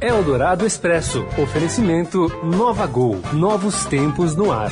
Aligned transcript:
Eldorado 0.00 0.66
Expresso. 0.66 1.24
Oferecimento 1.42 2.28
Nova 2.44 2.86
Gol. 2.86 3.18
Novos 3.32 3.86
tempos 3.86 4.36
no 4.36 4.52
ar. 4.52 4.70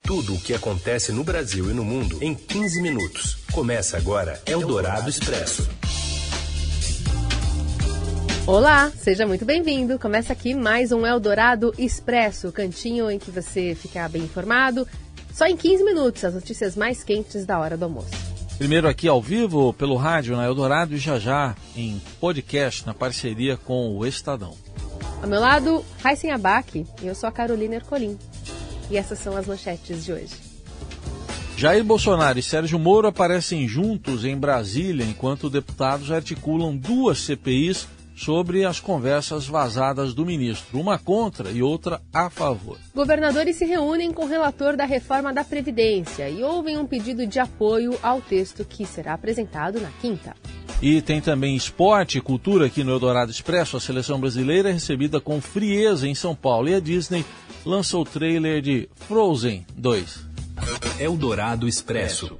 Tudo 0.00 0.34
o 0.34 0.40
que 0.40 0.54
acontece 0.54 1.10
no 1.10 1.24
Brasil 1.24 1.68
e 1.68 1.74
no 1.74 1.84
mundo 1.84 2.18
em 2.20 2.36
15 2.36 2.80
minutos. 2.80 3.38
Começa 3.52 3.96
agora 3.96 4.40
Eldorado 4.46 5.10
Expresso. 5.10 5.68
Olá, 8.46 8.92
seja 8.96 9.26
muito 9.26 9.44
bem-vindo. 9.44 9.98
Começa 9.98 10.32
aqui 10.32 10.54
mais 10.54 10.92
um 10.92 11.04
Eldorado 11.04 11.74
Expresso, 11.76 12.52
cantinho 12.52 13.10
em 13.10 13.18
que 13.18 13.32
você 13.32 13.74
fica 13.74 14.08
bem 14.08 14.22
informado. 14.22 14.86
Só 15.32 15.46
em 15.46 15.56
15 15.56 15.82
minutos, 15.82 16.24
as 16.24 16.34
notícias 16.34 16.76
mais 16.76 17.02
quentes 17.02 17.44
da 17.44 17.58
hora 17.58 17.76
do 17.76 17.86
almoço. 17.86 18.29
Primeiro 18.60 18.86
aqui 18.86 19.08
ao 19.08 19.22
vivo 19.22 19.72
pelo 19.72 19.96
rádio 19.96 20.36
na 20.36 20.44
Eldorado 20.44 20.94
e 20.94 20.98
já 20.98 21.18
já 21.18 21.56
em 21.74 21.98
podcast 22.20 22.86
na 22.86 22.92
parceria 22.92 23.56
com 23.56 23.96
o 23.96 24.04
Estadão. 24.04 24.54
Ao 25.22 25.26
meu 25.26 25.40
lado, 25.40 25.82
Raíssen 26.02 26.30
Abac 26.30 26.86
e 27.02 27.06
eu 27.06 27.14
sou 27.14 27.26
a 27.26 27.32
Carolina 27.32 27.76
Ercolim. 27.76 28.18
E 28.90 28.98
essas 28.98 29.18
são 29.18 29.34
as 29.34 29.46
manchetes 29.46 30.04
de 30.04 30.12
hoje. 30.12 30.34
Jair 31.56 31.82
Bolsonaro 31.82 32.38
e 32.38 32.42
Sérgio 32.42 32.78
Moro 32.78 33.08
aparecem 33.08 33.66
juntos 33.66 34.26
em 34.26 34.36
Brasília 34.36 35.06
enquanto 35.06 35.48
deputados 35.48 36.10
articulam 36.10 36.76
duas 36.76 37.18
CPIs 37.18 37.88
sobre 38.20 38.66
as 38.66 38.78
conversas 38.78 39.46
vazadas 39.46 40.12
do 40.12 40.26
ministro, 40.26 40.78
uma 40.78 40.98
contra 40.98 41.50
e 41.50 41.62
outra 41.62 42.02
a 42.12 42.28
favor. 42.28 42.76
Governadores 42.94 43.56
se 43.56 43.64
reúnem 43.64 44.12
com 44.12 44.24
o 44.24 44.28
relator 44.28 44.76
da 44.76 44.84
reforma 44.84 45.32
da 45.32 45.42
Previdência 45.42 46.28
e 46.28 46.42
ouvem 46.42 46.76
um 46.76 46.86
pedido 46.86 47.26
de 47.26 47.38
apoio 47.38 47.98
ao 48.02 48.20
texto 48.20 48.62
que 48.62 48.84
será 48.84 49.14
apresentado 49.14 49.80
na 49.80 49.88
quinta. 50.02 50.36
E 50.82 51.00
tem 51.00 51.20
também 51.22 51.56
esporte 51.56 52.18
e 52.18 52.20
cultura 52.20 52.66
aqui 52.66 52.84
no 52.84 52.92
Eldorado 52.92 53.30
Expresso. 53.30 53.78
A 53.78 53.80
seleção 53.80 54.20
brasileira 54.20 54.68
é 54.68 54.72
recebida 54.72 55.18
com 55.18 55.40
frieza 55.40 56.06
em 56.06 56.14
São 56.14 56.34
Paulo 56.34 56.68
e 56.68 56.74
a 56.74 56.80
Disney 56.80 57.24
lança 57.64 57.96
o 57.96 58.04
trailer 58.04 58.60
de 58.60 58.86
Frozen 59.08 59.64
2. 59.74 60.26
Eldorado 60.98 61.66
Expresso. 61.66 62.38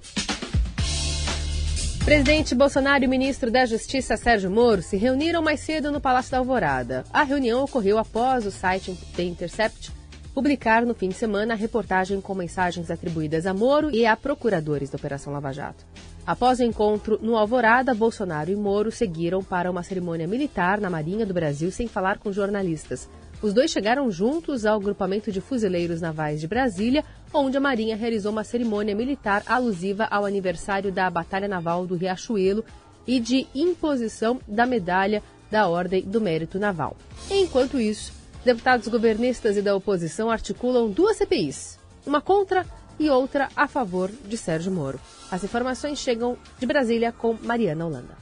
Presidente 2.04 2.54
Bolsonaro 2.54 3.04
e 3.04 3.06
o 3.06 3.10
ministro 3.10 3.50
da 3.50 3.66
Justiça 3.66 4.16
Sérgio 4.16 4.50
Moro 4.50 4.82
se 4.82 4.96
reuniram 4.96 5.42
mais 5.42 5.60
cedo 5.60 5.92
no 5.92 6.00
Palácio 6.00 6.32
da 6.32 6.38
Alvorada. 6.38 7.04
A 7.12 7.22
reunião 7.22 7.62
ocorreu 7.62 7.98
após 7.98 8.46
o 8.46 8.50
site 8.50 8.96
The 9.14 9.22
Intercept 9.22 9.92
publicar 10.34 10.86
no 10.86 10.94
fim 10.94 11.08
de 11.08 11.14
semana 11.14 11.54
a 11.54 11.56
reportagem 11.56 12.20
com 12.20 12.34
mensagens 12.34 12.90
atribuídas 12.90 13.46
a 13.46 13.52
Moro 13.52 13.90
e 13.90 14.06
a 14.06 14.16
procuradores 14.16 14.88
da 14.88 14.96
Operação 14.96 15.32
Lava 15.32 15.52
Jato. 15.52 15.84
Após 16.26 16.58
o 16.58 16.64
encontro 16.64 17.18
no 17.20 17.36
Alvorada, 17.36 17.94
Bolsonaro 17.94 18.50
e 18.50 18.56
Moro 18.56 18.90
seguiram 18.90 19.42
para 19.42 19.70
uma 19.70 19.82
cerimônia 19.82 20.26
militar 20.26 20.80
na 20.80 20.88
Marinha 20.88 21.26
do 21.26 21.34
Brasil 21.34 21.70
sem 21.70 21.86
falar 21.86 22.18
com 22.18 22.32
jornalistas. 22.32 23.08
Os 23.42 23.52
dois 23.54 23.70
chegaram 23.70 24.10
juntos 24.10 24.66
ao 24.66 24.78
grupamento 24.78 25.32
de 25.32 25.40
fuzileiros 25.40 26.00
navais 26.00 26.40
de 26.40 26.46
Brasília, 26.46 27.04
onde 27.32 27.56
a 27.56 27.60
Marinha 27.60 27.96
realizou 27.96 28.32
uma 28.32 28.44
cerimônia 28.44 28.94
militar 28.94 29.42
alusiva 29.46 30.06
ao 30.10 30.24
aniversário 30.24 30.90
da 30.90 31.08
Batalha 31.10 31.48
Naval 31.48 31.86
do 31.86 31.94
Riachuelo 31.94 32.64
e 33.06 33.20
de 33.20 33.46
imposição 33.54 34.40
da 34.46 34.66
medalha 34.66 35.22
da 35.50 35.68
Ordem 35.68 36.02
do 36.02 36.20
Mérito 36.20 36.58
Naval. 36.58 36.96
Enquanto 37.30 37.80
isso, 37.80 38.12
deputados 38.44 38.88
governistas 38.88 39.56
e 39.56 39.62
da 39.62 39.74
oposição 39.74 40.30
articulam 40.30 40.90
duas 40.90 41.16
CPIs, 41.16 41.78
uma 42.06 42.20
contra 42.20 42.64
e 42.98 43.08
outra 43.08 43.48
a 43.56 43.66
favor 43.66 44.10
de 44.26 44.36
Sérgio 44.36 44.70
Moro. 44.70 45.00
As 45.30 45.42
informações 45.42 45.98
chegam 45.98 46.36
de 46.58 46.66
Brasília 46.66 47.12
com 47.12 47.36
Mariana 47.42 47.86
Holanda. 47.86 48.19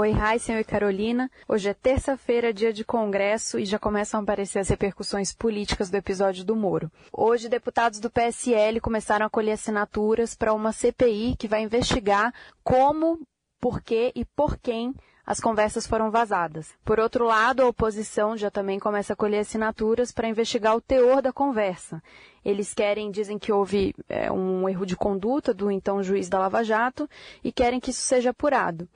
Oi, 0.00 0.12
Heisen, 0.12 0.54
oi, 0.54 0.62
Carolina. 0.62 1.28
Hoje 1.48 1.70
é 1.70 1.74
terça-feira, 1.74 2.54
dia 2.54 2.72
de 2.72 2.84
congresso, 2.84 3.58
e 3.58 3.64
já 3.64 3.80
começam 3.80 4.20
a 4.20 4.22
aparecer 4.22 4.60
as 4.60 4.68
repercussões 4.68 5.34
políticas 5.34 5.90
do 5.90 5.96
episódio 5.96 6.44
do 6.44 6.54
Moro. 6.54 6.88
Hoje, 7.12 7.48
deputados 7.48 7.98
do 7.98 8.08
PSL 8.08 8.80
começaram 8.80 9.26
a 9.26 9.28
colher 9.28 9.54
assinaturas 9.54 10.36
para 10.36 10.54
uma 10.54 10.70
CPI 10.70 11.34
que 11.36 11.48
vai 11.48 11.62
investigar 11.62 12.32
como, 12.62 13.18
por 13.60 13.82
que 13.82 14.12
e 14.14 14.24
por 14.24 14.56
quem 14.56 14.94
as 15.26 15.40
conversas 15.40 15.84
foram 15.84 16.12
vazadas. 16.12 16.72
Por 16.84 17.00
outro 17.00 17.24
lado, 17.24 17.64
a 17.64 17.66
oposição 17.66 18.36
já 18.36 18.52
também 18.52 18.78
começa 18.78 19.14
a 19.14 19.16
colher 19.16 19.40
assinaturas 19.40 20.12
para 20.12 20.28
investigar 20.28 20.76
o 20.76 20.80
teor 20.80 21.20
da 21.20 21.32
conversa. 21.32 22.00
Eles 22.44 22.72
querem, 22.72 23.10
dizem 23.10 23.36
que 23.36 23.50
houve 23.50 23.92
é, 24.08 24.30
um 24.30 24.68
erro 24.68 24.86
de 24.86 24.94
conduta 24.94 25.52
do 25.52 25.72
então 25.72 26.04
juiz 26.04 26.28
da 26.28 26.38
Lava 26.38 26.62
Jato 26.62 27.10
e 27.42 27.50
querem 27.50 27.80
que 27.80 27.90
isso 27.90 28.02
seja 28.02 28.30
apurado. 28.30 28.88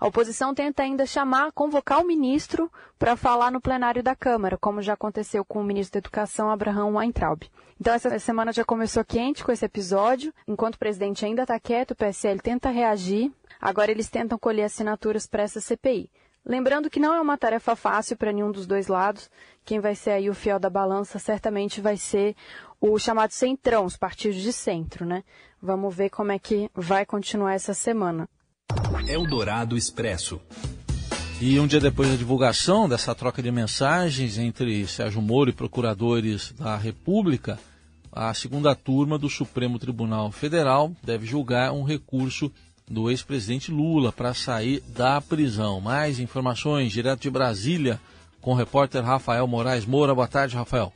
A 0.00 0.06
oposição 0.06 0.54
tenta 0.54 0.82
ainda 0.82 1.04
chamar, 1.04 1.52
convocar 1.52 2.00
o 2.00 2.06
ministro 2.06 2.72
para 2.98 3.16
falar 3.16 3.52
no 3.52 3.60
plenário 3.60 4.02
da 4.02 4.16
Câmara, 4.16 4.56
como 4.56 4.80
já 4.80 4.94
aconteceu 4.94 5.44
com 5.44 5.60
o 5.60 5.64
ministro 5.64 5.92
da 5.92 5.98
Educação, 5.98 6.48
Abraham 6.48 6.96
Weintraub. 6.96 7.42
Então, 7.78 7.92
essa 7.92 8.18
semana 8.18 8.50
já 8.50 8.64
começou 8.64 9.04
quente 9.04 9.44
com 9.44 9.52
esse 9.52 9.66
episódio. 9.66 10.32
Enquanto 10.48 10.76
o 10.76 10.78
presidente 10.78 11.26
ainda 11.26 11.42
está 11.42 11.60
quieto, 11.60 11.90
o 11.90 11.94
PSL 11.94 12.40
tenta 12.40 12.70
reagir. 12.70 13.30
Agora 13.60 13.90
eles 13.90 14.08
tentam 14.08 14.38
colher 14.38 14.64
assinaturas 14.64 15.26
para 15.26 15.42
essa 15.42 15.60
CPI. 15.60 16.10
Lembrando 16.46 16.88
que 16.88 16.98
não 16.98 17.12
é 17.12 17.20
uma 17.20 17.36
tarefa 17.36 17.76
fácil 17.76 18.16
para 18.16 18.32
nenhum 18.32 18.50
dos 18.50 18.66
dois 18.66 18.86
lados. 18.86 19.30
Quem 19.66 19.80
vai 19.80 19.94
ser 19.94 20.12
aí 20.12 20.30
o 20.30 20.34
fiel 20.34 20.58
da 20.58 20.70
balança 20.70 21.18
certamente 21.18 21.78
vai 21.78 21.98
ser 21.98 22.34
o 22.80 22.98
chamado 22.98 23.32
centrão, 23.32 23.84
os 23.84 23.98
partidos 23.98 24.40
de 24.40 24.50
centro, 24.50 25.04
né? 25.04 25.22
Vamos 25.60 25.94
ver 25.94 26.08
como 26.08 26.32
é 26.32 26.38
que 26.38 26.70
vai 26.74 27.04
continuar 27.04 27.52
essa 27.52 27.74
semana. 27.74 28.26
Eldorado 29.08 29.76
Expresso. 29.76 30.40
E 31.40 31.58
um 31.58 31.66
dia 31.66 31.80
depois 31.80 32.10
da 32.10 32.16
divulgação 32.16 32.88
dessa 32.88 33.14
troca 33.14 33.42
de 33.42 33.50
mensagens 33.50 34.36
entre 34.36 34.86
Sérgio 34.86 35.22
Moro 35.22 35.48
e 35.50 35.54
procuradores 35.54 36.52
da 36.58 36.76
República, 36.76 37.58
a 38.12 38.34
segunda 38.34 38.74
turma 38.74 39.18
do 39.18 39.28
Supremo 39.28 39.78
Tribunal 39.78 40.30
Federal 40.32 40.92
deve 41.02 41.26
julgar 41.26 41.72
um 41.72 41.82
recurso 41.82 42.52
do 42.88 43.10
ex-presidente 43.10 43.70
Lula 43.70 44.12
para 44.12 44.34
sair 44.34 44.82
da 44.88 45.20
prisão. 45.20 45.80
Mais 45.80 46.18
informações 46.18 46.92
direto 46.92 47.22
de 47.22 47.30
Brasília 47.30 48.00
com 48.40 48.52
o 48.52 48.56
repórter 48.56 49.04
Rafael 49.04 49.46
Moraes 49.46 49.86
Moura. 49.86 50.14
Boa 50.14 50.28
tarde, 50.28 50.56
Rafael. 50.56 50.92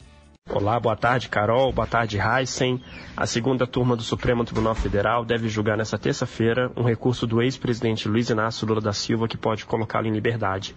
Olá, 0.53 0.79
boa 0.79 0.95
tarde, 0.95 1.31
Carol. 1.31 1.73
Boa 1.73 1.87
tarde, 1.87 2.19
Heisen. 2.19 2.79
A 3.17 3.27
segunda 3.27 3.67
turma 3.67 3.97
do 3.97 4.03
Supremo 4.03 4.45
Tribunal 4.45 4.75
Federal 4.75 5.25
deve 5.25 5.49
julgar 5.49 5.75
nesta 5.75 5.97
terça-feira 5.97 6.71
um 6.77 6.83
recurso 6.83 7.27
do 7.27 7.41
ex-presidente 7.41 8.07
Luiz 8.07 8.29
Inácio 8.29 8.67
Lula 8.67 8.83
da 8.83 8.93
Silva 8.93 9.27
que 9.27 9.39
pode 9.39 9.65
colocá-lo 9.65 10.07
em 10.07 10.13
liberdade. 10.13 10.77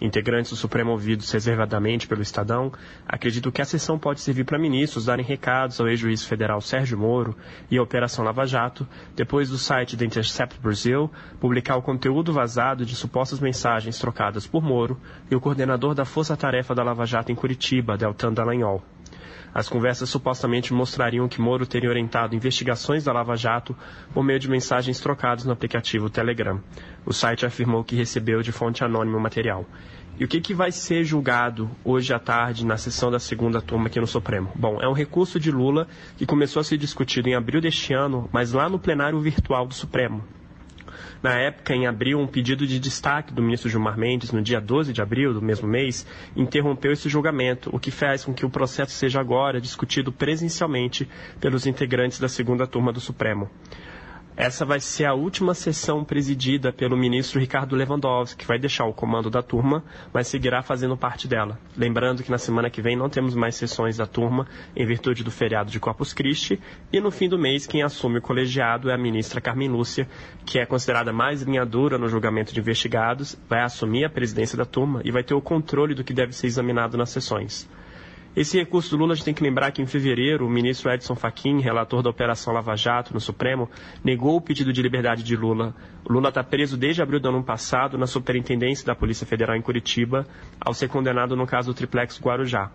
Integrantes 0.00 0.50
do 0.50 0.56
Supremo 0.56 0.90
ouvidos 0.90 1.30
reservadamente 1.30 2.06
pelo 2.06 2.22
Estadão 2.22 2.72
acreditam 3.06 3.52
que 3.52 3.62
a 3.62 3.64
sessão 3.64 3.98
pode 3.98 4.20
servir 4.20 4.44
para 4.44 4.58
ministros 4.58 5.06
darem 5.06 5.24
recados 5.24 5.80
ao 5.80 5.88
ex-juiz 5.88 6.24
federal 6.24 6.60
Sérgio 6.60 6.98
Moro 6.98 7.36
e 7.70 7.78
à 7.78 7.82
Operação 7.82 8.24
Lava 8.24 8.46
Jato, 8.46 8.86
depois 9.14 9.48
do 9.48 9.58
site 9.58 9.96
da 9.96 10.04
Intercept 10.04 10.60
Brasil 10.60 11.10
publicar 11.40 11.76
o 11.76 11.82
conteúdo 11.82 12.32
vazado 12.32 12.84
de 12.84 12.94
supostas 12.94 13.40
mensagens 13.40 13.98
trocadas 13.98 14.46
por 14.46 14.62
Moro 14.62 15.00
e 15.30 15.36
o 15.36 15.40
coordenador 15.40 15.94
da 15.94 16.04
Força 16.04 16.36
Tarefa 16.36 16.74
da 16.74 16.82
Lava 16.82 17.06
Jato 17.06 17.30
em 17.30 17.34
Curitiba, 17.34 17.96
Deltan 17.96 18.32
Dallagnol. 18.32 18.82
As 19.54 19.68
conversas 19.68 20.10
supostamente 20.10 20.74
mostrariam 20.74 21.28
que 21.28 21.40
Moro 21.40 21.64
teria 21.64 21.88
orientado 21.88 22.34
investigações 22.34 23.04
da 23.04 23.12
Lava 23.12 23.36
Jato 23.36 23.76
por 24.12 24.24
meio 24.24 24.40
de 24.40 24.50
mensagens 24.50 24.98
trocadas 24.98 25.44
no 25.44 25.52
aplicativo 25.52 26.10
Telegram. 26.10 26.60
O 27.06 27.12
site 27.12 27.46
afirmou 27.46 27.84
que 27.84 27.94
recebeu 27.94 28.42
de 28.42 28.50
fonte 28.50 28.82
anônima 28.82 29.16
o 29.16 29.20
material. 29.20 29.64
E 30.18 30.24
o 30.24 30.28
que, 30.28 30.40
que 30.40 30.54
vai 30.54 30.72
ser 30.72 31.04
julgado 31.04 31.70
hoje 31.84 32.12
à 32.12 32.18
tarde 32.18 32.66
na 32.66 32.76
sessão 32.76 33.10
da 33.10 33.18
segunda 33.20 33.60
turma 33.60 33.86
aqui 33.86 34.00
no 34.00 34.06
Supremo? 34.06 34.50
Bom, 34.56 34.80
é 34.80 34.88
um 34.88 34.92
recurso 34.92 35.38
de 35.38 35.50
Lula 35.52 35.86
que 36.16 36.26
começou 36.26 36.60
a 36.60 36.64
ser 36.64 36.76
discutido 36.76 37.28
em 37.28 37.34
abril 37.34 37.60
deste 37.60 37.94
ano, 37.94 38.28
mas 38.32 38.52
lá 38.52 38.68
no 38.68 38.78
plenário 38.78 39.20
virtual 39.20 39.66
do 39.66 39.74
Supremo. 39.74 40.24
Na 41.24 41.38
época, 41.38 41.74
em 41.74 41.86
abril, 41.86 42.20
um 42.20 42.26
pedido 42.26 42.66
de 42.66 42.78
destaque 42.78 43.32
do 43.32 43.40
ministro 43.40 43.70
Gilmar 43.70 43.96
Mendes, 43.96 44.30
no 44.30 44.42
dia 44.42 44.60
12 44.60 44.92
de 44.92 45.00
abril 45.00 45.32
do 45.32 45.40
mesmo 45.40 45.66
mês, 45.66 46.06
interrompeu 46.36 46.92
esse 46.92 47.08
julgamento, 47.08 47.74
o 47.74 47.80
que 47.80 47.90
faz 47.90 48.22
com 48.26 48.34
que 48.34 48.44
o 48.44 48.50
processo 48.50 48.92
seja 48.92 49.20
agora 49.20 49.58
discutido 49.58 50.12
presencialmente 50.12 51.08
pelos 51.40 51.66
integrantes 51.66 52.18
da 52.18 52.28
segunda 52.28 52.66
turma 52.66 52.92
do 52.92 53.00
Supremo. 53.00 53.48
Essa 54.36 54.64
vai 54.64 54.80
ser 54.80 55.04
a 55.04 55.14
última 55.14 55.54
sessão 55.54 56.04
presidida 56.04 56.72
pelo 56.72 56.96
ministro 56.96 57.38
Ricardo 57.38 57.76
Lewandowski, 57.76 58.40
que 58.40 58.48
vai 58.48 58.58
deixar 58.58 58.84
o 58.84 58.92
comando 58.92 59.30
da 59.30 59.44
turma, 59.44 59.84
mas 60.12 60.26
seguirá 60.26 60.60
fazendo 60.60 60.96
parte 60.96 61.28
dela. 61.28 61.56
Lembrando 61.76 62.20
que 62.24 62.32
na 62.32 62.38
semana 62.38 62.68
que 62.68 62.82
vem 62.82 62.96
não 62.96 63.08
temos 63.08 63.36
mais 63.36 63.54
sessões 63.54 63.96
da 63.96 64.06
turma, 64.06 64.48
em 64.74 64.84
virtude 64.84 65.22
do 65.22 65.30
feriado 65.30 65.70
de 65.70 65.78
Corpus 65.78 66.12
Christi, 66.12 66.60
e 66.92 67.00
no 67.00 67.12
fim 67.12 67.28
do 67.28 67.38
mês 67.38 67.64
quem 67.64 67.84
assume 67.84 68.18
o 68.18 68.22
colegiado 68.22 68.90
é 68.90 68.94
a 68.94 68.98
ministra 68.98 69.40
Carmen 69.40 69.68
Lúcia, 69.68 70.08
que 70.44 70.58
é 70.58 70.66
considerada 70.66 71.12
mais 71.12 71.42
linha 71.42 71.64
dura 71.64 71.96
no 71.96 72.08
julgamento 72.08 72.52
de 72.52 72.58
investigados, 72.58 73.38
vai 73.48 73.62
assumir 73.62 74.04
a 74.04 74.10
presidência 74.10 74.58
da 74.58 74.64
turma 74.64 75.00
e 75.04 75.12
vai 75.12 75.22
ter 75.22 75.34
o 75.34 75.40
controle 75.40 75.94
do 75.94 76.02
que 76.02 76.12
deve 76.12 76.32
ser 76.32 76.48
examinado 76.48 76.98
nas 76.98 77.10
sessões. 77.10 77.68
Esse 78.36 78.58
recurso 78.58 78.90
do 78.90 78.96
Lula, 78.96 79.12
a 79.12 79.14
gente 79.14 79.24
tem 79.26 79.34
que 79.34 79.44
lembrar 79.44 79.70
que 79.70 79.80
em 79.80 79.86
fevereiro, 79.86 80.44
o 80.44 80.50
ministro 80.50 80.90
Edson 80.90 81.14
Fachin, 81.14 81.60
relator 81.60 82.02
da 82.02 82.10
Operação 82.10 82.52
Lava 82.52 82.74
Jato 82.74 83.14
no 83.14 83.20
Supremo, 83.20 83.70
negou 84.02 84.36
o 84.36 84.40
pedido 84.40 84.72
de 84.72 84.82
liberdade 84.82 85.22
de 85.22 85.36
Lula. 85.36 85.72
O 86.04 86.12
Lula 86.12 86.30
está 86.30 86.42
preso 86.42 86.76
desde 86.76 87.00
abril 87.00 87.20
do 87.20 87.28
ano 87.28 87.44
passado 87.44 87.96
na 87.96 88.08
Superintendência 88.08 88.84
da 88.84 88.94
Polícia 88.94 89.24
Federal 89.24 89.56
em 89.56 89.62
Curitiba, 89.62 90.26
ao 90.60 90.74
ser 90.74 90.88
condenado 90.88 91.36
no 91.36 91.46
caso 91.46 91.72
do 91.72 91.76
Triplex 91.76 92.20
Guarujá. 92.20 92.72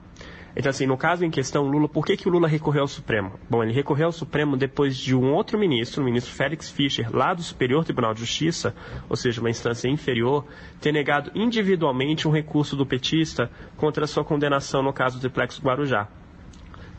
Então, 0.59 0.71
assim, 0.71 0.85
no 0.85 0.97
caso 0.97 1.23
em 1.23 1.31
questão, 1.31 1.63
Lula, 1.63 1.87
por 1.87 2.05
que, 2.05 2.17
que 2.17 2.27
o 2.27 2.31
Lula 2.33 2.45
recorreu 2.45 2.81
ao 2.81 2.87
Supremo? 2.89 3.31
Bom, 3.49 3.63
ele 3.63 3.71
recorreu 3.71 4.07
ao 4.07 4.11
Supremo 4.11 4.57
depois 4.57 4.97
de 4.97 5.15
um 5.15 5.31
outro 5.31 5.57
ministro, 5.57 6.01
o 6.01 6.05
ministro 6.05 6.33
Félix 6.33 6.69
Fischer, 6.69 7.07
lá 7.15 7.33
do 7.33 7.41
Superior 7.41 7.85
Tribunal 7.85 8.13
de 8.13 8.19
Justiça, 8.19 8.75
ou 9.07 9.15
seja, 9.15 9.39
uma 9.39 9.49
instância 9.49 9.87
inferior, 9.87 10.45
ter 10.81 10.91
negado 10.91 11.31
individualmente 11.33 12.27
um 12.27 12.31
recurso 12.31 12.75
do 12.75 12.85
petista 12.85 13.49
contra 13.77 14.03
a 14.03 14.07
sua 14.07 14.25
condenação 14.25 14.83
no 14.83 14.91
caso 14.91 15.17
do 15.17 15.21
Triplex 15.21 15.61
Guarujá. 15.63 16.09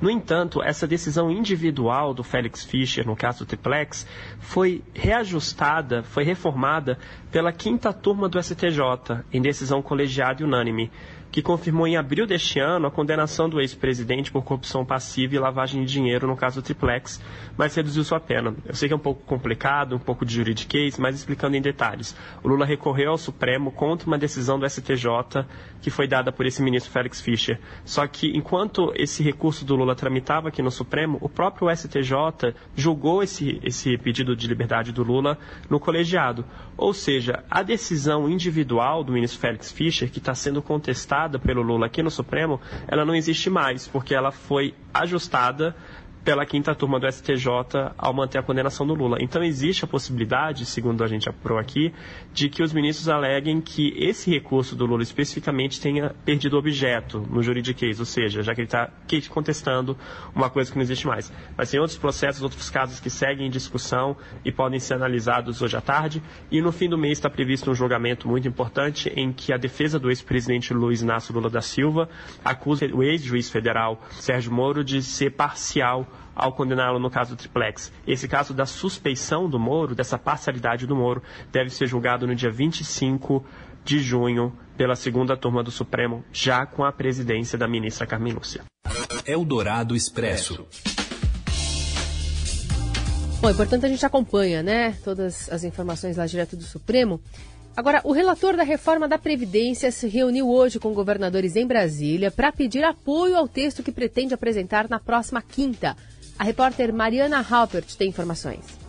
No 0.00 0.08
entanto, 0.08 0.62
essa 0.62 0.86
decisão 0.86 1.30
individual 1.30 2.14
do 2.14 2.24
Félix 2.24 2.64
Fischer, 2.64 3.06
no 3.06 3.14
caso 3.14 3.40
do 3.40 3.46
Triplex, 3.46 4.06
foi 4.38 4.82
reajustada, 4.94 6.02
foi 6.02 6.24
reformada 6.24 6.98
pela 7.30 7.52
quinta 7.52 7.92
turma 7.92 8.26
do 8.26 8.42
STJ, 8.42 8.80
em 9.30 9.42
decisão 9.42 9.82
colegiada 9.82 10.40
e 10.40 10.46
unânime 10.46 10.90
que 11.30 11.42
confirmou 11.42 11.86
em 11.86 11.96
abril 11.96 12.26
deste 12.26 12.58
ano 12.58 12.86
a 12.86 12.90
condenação 12.90 13.48
do 13.48 13.60
ex-presidente 13.60 14.32
por 14.32 14.42
corrupção 14.42 14.84
passiva 14.84 15.34
e 15.34 15.38
lavagem 15.38 15.84
de 15.84 15.92
dinheiro 15.92 16.26
no 16.26 16.36
caso 16.36 16.60
Triplex, 16.60 17.22
mas 17.56 17.74
reduziu 17.74 18.02
sua 18.02 18.18
pena. 18.18 18.54
Eu 18.66 18.74
sei 18.74 18.88
que 18.88 18.92
é 18.92 18.96
um 18.96 19.00
pouco 19.00 19.22
complicado, 19.24 19.94
um 19.94 19.98
pouco 19.98 20.24
de 20.24 20.34
juridiquês, 20.34 20.98
mas 20.98 21.16
explicando 21.16 21.56
em 21.56 21.62
detalhes. 21.62 22.16
O 22.42 22.48
Lula 22.48 22.66
recorreu 22.66 23.12
ao 23.12 23.18
Supremo 23.18 23.70
contra 23.70 24.06
uma 24.06 24.18
decisão 24.18 24.58
do 24.58 24.68
STJ 24.68 25.46
que 25.80 25.90
foi 25.90 26.06
dada 26.06 26.32
por 26.32 26.46
esse 26.46 26.62
ministro 26.62 26.92
Félix 26.92 27.20
Fischer. 27.20 27.60
Só 27.84 28.06
que 28.06 28.36
enquanto 28.36 28.92
esse 28.96 29.22
recurso 29.22 29.64
do 29.64 29.76
Lula 29.76 29.94
tramitava 29.94 30.48
aqui 30.48 30.62
no 30.62 30.70
Supremo, 30.70 31.18
o 31.20 31.28
próprio 31.28 31.74
STJ 31.74 32.54
julgou 32.74 33.22
esse, 33.22 33.60
esse 33.62 33.96
pedido 33.96 34.34
de 34.34 34.46
liberdade 34.48 34.92
do 34.92 35.02
Lula 35.02 35.38
no 35.68 35.78
colegiado. 35.78 36.44
Ou 36.76 36.92
seja, 36.92 37.44
a 37.50 37.62
decisão 37.62 38.28
individual 38.28 39.04
do 39.04 39.12
ministro 39.12 39.40
Félix 39.40 39.70
Fischer, 39.70 40.10
que 40.10 40.18
está 40.18 40.34
sendo 40.34 40.60
contestada 40.60 41.19
pelo 41.38 41.62
Lula 41.62 41.86
aqui 41.86 42.02
no 42.02 42.10
Supremo, 42.10 42.60
ela 42.88 43.04
não 43.04 43.14
existe 43.14 43.50
mais, 43.50 43.86
porque 43.86 44.14
ela 44.14 44.30
foi 44.30 44.74
ajustada 44.94 45.74
pela 46.24 46.44
quinta 46.44 46.74
turma 46.74 47.00
do 47.00 47.10
STJ 47.10 47.46
ao 47.96 48.12
manter 48.12 48.38
a 48.38 48.42
condenação 48.42 48.86
do 48.86 48.94
Lula. 48.94 49.18
Então 49.20 49.42
existe 49.42 49.84
a 49.84 49.88
possibilidade, 49.88 50.66
segundo 50.66 51.02
a 51.02 51.06
gente 51.06 51.28
apurou 51.28 51.58
aqui, 51.58 51.92
de 52.32 52.48
que 52.48 52.62
os 52.62 52.72
ministros 52.72 53.08
aleguem 53.08 53.60
que 53.60 53.94
esse 53.96 54.30
recurso 54.30 54.76
do 54.76 54.84
Lula 54.86 55.02
especificamente 55.02 55.80
tenha 55.80 56.14
perdido 56.24 56.58
objeto 56.58 57.26
no 57.30 57.42
juridiquês, 57.42 57.98
ou 57.98 58.06
seja, 58.06 58.42
já 58.42 58.54
que 58.54 58.60
ele 58.60 58.66
está 58.66 58.90
contestando 59.28 59.96
uma 60.34 60.50
coisa 60.50 60.70
que 60.70 60.76
não 60.76 60.82
existe 60.82 61.06
mais. 61.06 61.32
Mas 61.56 61.70
tem 61.70 61.80
outros 61.80 61.98
processos, 61.98 62.42
outros 62.42 62.68
casos 62.68 63.00
que 63.00 63.10
seguem 63.10 63.46
em 63.46 63.50
discussão 63.50 64.16
e 64.44 64.52
podem 64.52 64.78
ser 64.78 64.94
analisados 64.94 65.62
hoje 65.62 65.76
à 65.76 65.80
tarde. 65.80 66.22
E 66.50 66.60
no 66.60 66.72
fim 66.72 66.88
do 66.88 66.98
mês 66.98 67.18
está 67.18 67.30
previsto 67.30 67.70
um 67.70 67.74
julgamento 67.74 68.28
muito 68.28 68.46
importante 68.46 69.10
em 69.16 69.32
que 69.32 69.52
a 69.52 69.56
defesa 69.56 69.98
do 69.98 70.10
ex-presidente 70.10 70.74
Luiz 70.74 71.02
Inácio 71.02 71.34
Lula 71.34 71.48
da 71.48 71.60
Silva 71.60 72.08
acusa 72.44 72.86
o 72.86 73.02
ex-juiz 73.02 73.50
federal 73.50 74.00
Sérgio 74.10 74.52
Moro 74.52 74.84
de 74.84 75.02
ser 75.02 75.30
parcial 75.30 76.06
ao 76.34 76.52
condená-lo 76.52 76.98
no 76.98 77.10
caso 77.10 77.34
do 77.34 77.38
triplex. 77.38 77.92
Esse 78.06 78.26
caso 78.28 78.54
da 78.54 78.66
suspeição 78.66 79.48
do 79.48 79.58
Moro, 79.58 79.94
dessa 79.94 80.18
parcialidade 80.18 80.86
do 80.86 80.96
Moro, 80.96 81.22
deve 81.52 81.70
ser 81.70 81.86
julgado 81.86 82.26
no 82.26 82.34
dia 82.34 82.50
25 82.50 83.44
de 83.84 83.98
junho 84.00 84.52
pela 84.76 84.96
segunda 84.96 85.36
turma 85.36 85.62
do 85.62 85.70
Supremo, 85.70 86.24
já 86.32 86.64
com 86.66 86.84
a 86.84 86.92
presidência 86.92 87.58
da 87.58 87.68
ministra 87.68 88.06
Carmen 88.06 88.32
Lúcia. 88.32 88.64
Eldorado 89.26 89.94
Expresso. 89.94 90.66
Bom, 93.40 93.48
importante 93.48 93.86
a 93.86 93.88
gente 93.88 94.04
acompanha, 94.04 94.62
né, 94.62 94.92
todas 95.02 95.50
as 95.50 95.64
informações 95.64 96.16
lá 96.18 96.26
direto 96.26 96.56
do 96.56 96.62
Supremo. 96.62 97.20
Agora, 97.76 98.00
o 98.04 98.12
relator 98.12 98.56
da 98.56 98.62
reforma 98.62 99.06
da 99.06 99.16
Previdência 99.16 99.90
se 99.90 100.08
reuniu 100.08 100.50
hoje 100.50 100.78
com 100.78 100.92
governadores 100.92 101.56
em 101.56 101.66
Brasília 101.66 102.30
para 102.30 102.52
pedir 102.52 102.84
apoio 102.84 103.36
ao 103.36 103.48
texto 103.48 103.82
que 103.82 103.92
pretende 103.92 104.34
apresentar 104.34 104.88
na 104.88 104.98
próxima 104.98 105.40
quinta. 105.40 105.96
A 106.38 106.44
repórter 106.44 106.92
Mariana 106.92 107.44
Halpert 107.48 107.94
tem 107.96 108.08
informações. 108.08 108.79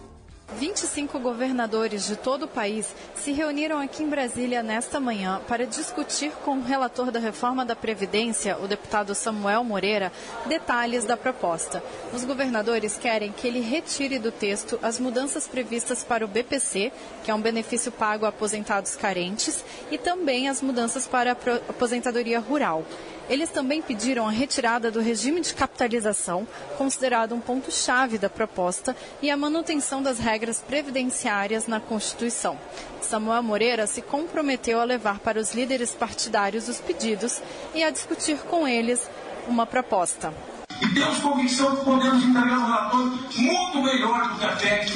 25 0.57 1.19
governadores 1.19 2.05
de 2.05 2.15
todo 2.15 2.43
o 2.43 2.47
país 2.47 2.93
se 3.15 3.31
reuniram 3.31 3.79
aqui 3.79 4.03
em 4.03 4.09
Brasília 4.09 4.61
nesta 4.61 4.99
manhã 4.99 5.41
para 5.47 5.65
discutir 5.65 6.31
com 6.43 6.57
o 6.57 6.63
relator 6.63 7.11
da 7.11 7.19
reforma 7.19 7.65
da 7.65 7.75
Previdência, 7.75 8.57
o 8.57 8.67
deputado 8.67 9.15
Samuel 9.15 9.63
Moreira, 9.63 10.11
detalhes 10.47 11.05
da 11.05 11.15
proposta. 11.15 11.83
Os 12.13 12.23
governadores 12.23 12.97
querem 12.97 13.31
que 13.31 13.47
ele 13.47 13.61
retire 13.61 14.19
do 14.19 14.31
texto 14.31 14.77
as 14.81 14.99
mudanças 14.99 15.47
previstas 15.47 16.03
para 16.03 16.25
o 16.25 16.27
BPC, 16.27 16.91
que 17.23 17.31
é 17.31 17.33
um 17.33 17.41
benefício 17.41 17.91
pago 17.91 18.25
a 18.25 18.29
aposentados 18.29 18.95
carentes, 18.95 19.63
e 19.89 19.97
também 19.97 20.49
as 20.49 20.61
mudanças 20.61 21.07
para 21.07 21.31
a 21.31 21.55
aposentadoria 21.69 22.39
rural. 22.39 22.83
Eles 23.31 23.49
também 23.49 23.81
pediram 23.81 24.27
a 24.27 24.29
retirada 24.29 24.91
do 24.91 24.99
regime 24.99 25.39
de 25.39 25.53
capitalização, 25.53 26.45
considerado 26.77 27.33
um 27.33 27.39
ponto-chave 27.39 28.17
da 28.17 28.29
proposta, 28.29 28.93
e 29.21 29.31
a 29.31 29.37
manutenção 29.37 30.03
das 30.03 30.19
regras 30.19 30.59
previdenciárias 30.59 31.65
na 31.65 31.79
Constituição. 31.79 32.59
Samuel 33.01 33.41
Moreira 33.41 33.87
se 33.87 34.01
comprometeu 34.01 34.81
a 34.81 34.83
levar 34.83 35.19
para 35.19 35.39
os 35.39 35.53
líderes 35.53 35.91
partidários 35.91 36.67
os 36.67 36.79
pedidos 36.79 37.41
e 37.73 37.81
a 37.85 37.89
discutir 37.89 38.37
com 38.39 38.67
eles 38.67 39.09
uma 39.47 39.65
proposta. 39.65 40.33
E 40.81 40.93
temos 40.93 41.19
convicção 41.19 41.73
que 41.77 41.85
podemos 41.85 42.21
entregar 42.25 42.59
um 42.59 42.65
relatório 42.65 43.19
muito 43.37 43.81
melhor 43.81 44.27
do 44.27 44.39
que 44.39 44.45
a 44.45 44.55
PEC 44.57 44.91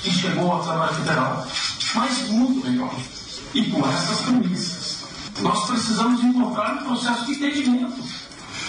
que 0.00 0.10
chegou 0.10 0.50
ao 0.50 0.62
trabalho 0.62 0.94
federal, 0.94 1.46
mas 1.94 2.28
muito 2.30 2.66
melhor. 2.66 2.94
E 3.52 3.70
com 3.70 3.86
essas 3.86 4.22
premissas. 4.22 4.83
Nós 5.40 5.66
precisamos 5.66 6.22
encontrar 6.22 6.74
um 6.74 6.84
processo 6.84 7.26
de 7.26 7.32
entendimento 7.32 8.02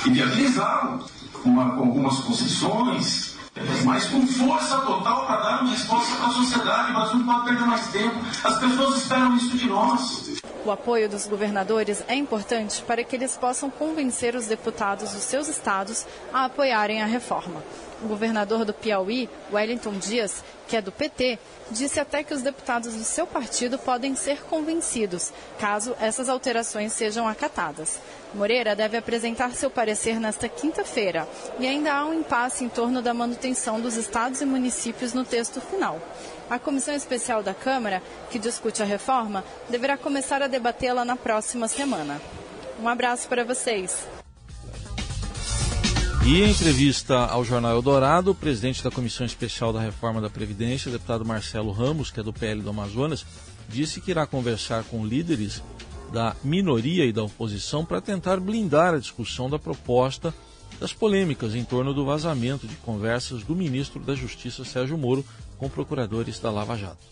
e 0.06 0.10
viabilizá-lo 0.10 1.06
com, 1.44 1.60
algumas 1.60 2.20
concessões, 2.20 3.36
mas 3.84 4.06
com 4.08 4.26
força 4.26 4.78
total 4.80 5.26
para 5.28 5.42
dar 5.42 5.62
uma 5.62 5.72
resposta 5.72 6.16
para 6.16 6.28
a 6.28 6.32
sociedade. 6.32 6.94
Brasil 6.94 7.20
não 7.20 7.26
pode 7.26 7.46
perder 7.46 7.66
mais 7.66 7.88
tempo. 7.88 8.16
As 8.44 8.60
pessoas 8.60 8.98
esperam 8.98 9.36
isso 9.38 9.58
de 9.58 9.68
nós. 9.68 10.42
O 10.66 10.72
apoio 10.72 11.08
dos 11.08 11.28
governadores 11.28 12.04
é 12.08 12.16
importante 12.16 12.82
para 12.82 13.04
que 13.04 13.16
eles 13.16 13.38
possam 13.38 13.70
convencer 13.70 14.36
os 14.36 14.48
deputados 14.48 15.12
dos 15.12 15.24
seus 15.24 15.48
estados 15.48 16.06
a 16.34 16.46
apoiarem 16.46 17.04
a 17.04 17.06
reforma. 17.06 17.64
O 18.06 18.08
governador 18.08 18.64
do 18.64 18.72
Piauí, 18.72 19.28
Wellington 19.52 19.94
Dias, 19.94 20.44
que 20.68 20.78
é 20.78 20.82
do 20.82 20.92
PT, 20.92 21.40
disse 21.72 22.00
até 22.00 22.24
que 22.24 22.36
os 22.36 22.44
deputados 22.44 22.94
do 22.94 23.04
seu 23.04 23.26
partido 23.26 23.80
podem 23.80 24.16
ser 24.16 24.44
convencidos, 24.44 25.34
caso 25.58 25.96
essas 26.00 26.30
alterações 26.30 26.94
sejam 26.94 27.28
acatadas. 27.28 28.00
Moreira 28.32 28.76
deve 28.76 28.96
apresentar 28.96 29.56
seu 29.56 29.72
parecer 29.72 30.20
nesta 30.20 30.48
quinta-feira 30.48 31.28
e 31.58 31.66
ainda 31.66 31.96
há 31.96 32.06
um 32.06 32.14
impasse 32.14 32.64
em 32.64 32.70
torno 32.70 33.02
da 33.02 33.12
manutenção 33.12 33.82
dos 33.82 33.96
estados 33.96 34.40
e 34.40 34.46
municípios 34.46 35.12
no 35.12 35.26
texto 35.26 35.60
final. 35.60 36.00
A 36.48 36.60
comissão 36.60 36.94
especial 36.94 37.42
da 37.42 37.56
Câmara, 37.56 38.04
que 38.30 38.38
discute 38.38 38.84
a 38.84 38.86
reforma, 38.86 39.44
deverá 39.68 39.98
começar 39.98 40.44
a 40.44 40.48
debatê-la 40.48 41.04
na 41.04 41.16
próxima 41.16 41.68
semana. 41.68 42.22
Um 42.80 42.88
abraço 42.88 43.28
para 43.28 43.44
vocês. 43.44 44.06
E 46.28 46.42
em 46.42 46.50
entrevista 46.50 47.20
ao 47.28 47.46
jornal 47.46 47.76
Eldorado, 47.76 48.32
o 48.32 48.36
presidente 48.36 48.84
da 48.84 48.90
Comissão 48.90 49.28
Especial 49.28 49.72
da 49.72 49.80
Reforma 49.80 50.20
da 50.20 50.28
Previdência, 50.28 50.90
deputado 50.90 51.24
Marcelo 51.24 51.72
Ramos, 51.72 52.10
que 52.10 52.20
é 52.20 52.24
do 52.24 52.34
PL 52.34 52.64
do 52.64 52.72
Amazonas, 52.72 53.24
disse 53.70 54.02
que 54.02 54.10
irá 54.10 54.26
conversar 54.26 54.84
com 54.86 55.06
líderes 55.06 55.62
da 56.12 56.36
minoria 56.44 57.06
e 57.06 57.14
da 57.14 57.22
oposição 57.22 57.86
para 57.86 58.02
tentar 58.02 58.40
blindar 58.40 58.96
a 58.96 58.98
discussão 58.98 59.48
da 59.48 59.60
proposta 59.60 60.34
das 60.80 60.92
polêmicas 60.92 61.54
em 61.54 61.64
torno 61.64 61.94
do 61.94 62.04
vazamento 62.04 62.66
de 62.66 62.76
conversas 62.78 63.44
do 63.44 63.56
ministro 63.56 64.00
da 64.00 64.16
Justiça, 64.16 64.66
Sérgio 64.66 64.98
Moro, 64.98 65.24
com 65.60 65.70
procuradores 65.70 66.40
da 66.40 66.50
Lava 66.50 66.76
Jato. 66.76 67.06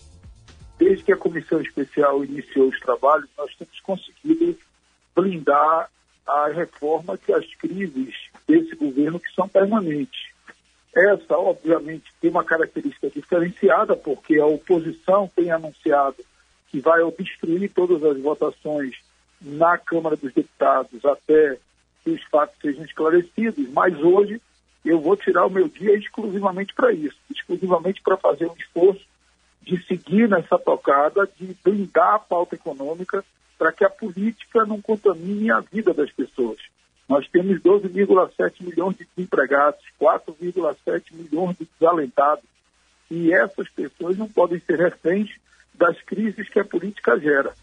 Desde 0.79 1.03
que 1.03 1.11
a 1.11 1.17
comissão 1.17 1.61
especial 1.61 2.25
iniciou 2.25 2.67
os 2.67 2.79
trabalhos, 2.79 3.29
nós 3.37 3.53
temos 3.55 3.79
conseguido 3.81 4.57
blindar 5.15 5.87
a 6.25 6.47
reforma 6.47 7.15
que 7.15 7.31
as 7.31 7.45
crises 7.55 8.15
desse 8.47 8.75
governo 8.75 9.19
que 9.19 9.33
são 9.33 9.47
permanentes. 9.47 10.31
Essa, 10.95 11.37
obviamente, 11.37 12.13
tem 12.21 12.29
uma 12.29 12.43
característica 12.43 13.09
diferenciada, 13.09 13.95
porque 13.95 14.39
a 14.39 14.45
oposição 14.45 15.29
tem 15.35 15.51
anunciado 15.51 16.17
que 16.69 16.79
vai 16.79 17.01
obstruir 17.01 17.71
todas 17.71 18.03
as 18.03 18.21
votações 18.21 18.95
na 19.41 19.77
Câmara 19.77 20.15
dos 20.15 20.33
Deputados 20.33 21.03
até 21.03 21.57
que 22.03 22.11
os 22.11 22.23
fatos 22.25 22.55
sejam 22.61 22.83
esclarecidos, 22.83 23.69
mas 23.69 23.97
hoje 23.99 24.41
eu 24.85 24.99
vou 24.99 25.15
tirar 25.15 25.45
o 25.45 25.49
meu 25.49 25.67
dia 25.67 25.95
exclusivamente 25.95 26.73
para 26.73 26.91
isso, 26.91 27.15
exclusivamente 27.31 28.01
para 28.01 28.17
fazer 28.17 28.45
um 28.45 28.55
esforço 28.55 29.05
de 29.61 29.81
seguir 29.85 30.27
nessa 30.27 30.59
tocada, 30.59 31.27
de 31.39 31.55
blindar 31.63 32.15
a 32.15 32.19
pauta 32.19 32.55
econômica 32.55 33.23
para 33.57 33.71
que 33.71 33.85
a 33.85 33.89
política 33.89 34.65
não 34.65 34.81
contamine 34.81 35.49
a 35.51 35.61
vida 35.61 35.93
das 35.93 36.11
pessoas. 36.11 36.59
Nós 37.07 37.27
temos 37.29 37.59
12,7 37.61 38.61
milhões 38.61 38.97
de 38.97 39.07
desempregados, 39.15 39.81
4,7 39.99 41.03
milhões 41.13 41.57
de 41.57 41.67
desalentados. 41.79 42.45
E 43.11 43.31
essas 43.33 43.69
pessoas 43.69 44.17
não 44.17 44.27
podem 44.27 44.59
ser 44.59 44.79
reféns 44.79 45.29
das 45.73 46.01
crises 46.01 46.49
que 46.49 46.59
a 46.59 46.65
política 46.65 47.19
gera. 47.19 47.53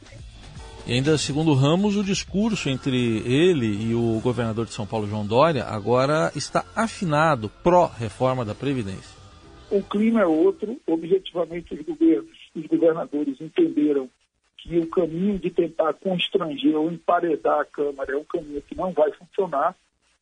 E 0.87 0.93
ainda 0.93 1.17
segundo 1.19 1.55
Ramos, 1.55 1.97
o 1.97 2.05
discurso 2.05 2.69
entre 2.69 2.97
ele 3.27 3.67
e 3.67 3.95
o 3.95 4.21
governador 4.21 4.67
de 4.67 4.73
São 4.73 4.87
Paulo, 4.87 5.07
João 5.07 5.27
Dória, 5.27 5.65
agora 5.65 6.33
está 6.35 6.65
afinado 6.75 7.49
pró-reforma 7.63 8.45
da 8.45 8.55
Previdência. 8.55 9.19
O 9.71 9.83
clima 9.83 10.23
é 10.23 10.27
outro. 10.27 10.77
Objetivamente, 10.87 11.75
os 11.75 11.87
governos, 11.87 12.37
os 12.55 12.67
governadores 12.67 13.41
entenderam 13.41 14.09
que 14.63 14.79
o 14.79 14.87
caminho 14.87 15.39
de 15.39 15.51
tentar 15.51 15.95
constranger 15.95 16.77
ou 16.77 16.91
emparedar 16.91 17.61
a 17.61 17.65
Câmara 17.65 18.13
é 18.13 18.17
um 18.17 18.25
caminho 18.25 18.63
que 18.63 18.77
não 18.77 18.93
vai 18.93 19.11
funcionar 19.13 19.75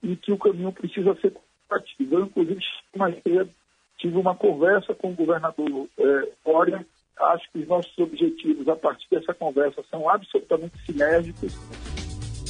e 0.03 0.15
que 0.17 0.33
o 0.33 0.39
caminho 0.39 0.73
precisa 0.73 1.15
ser 1.21 1.33
combatido. 1.33 2.17
Eu, 2.17 2.27
inclusive, 2.27 2.61
mais 2.97 3.21
cedo, 3.23 3.51
tive 3.99 4.17
uma 4.17 4.35
conversa 4.35 4.95
com 4.95 5.11
o 5.11 5.15
governador 5.15 5.89
é, 5.99 6.29
Dória. 6.45 6.87
Acho 7.19 7.51
que 7.53 7.59
os 7.59 7.69
nossos 7.69 7.99
objetivos, 7.99 8.69
a 8.69 8.77
partir 8.77 9.09
dessa 9.11 9.35
conversa, 9.35 9.83
são 9.91 10.09
absolutamente 10.09 10.75
sinérgicos. 10.87 11.55